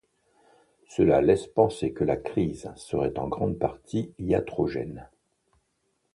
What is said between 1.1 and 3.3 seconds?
laisse penser que la crise serait en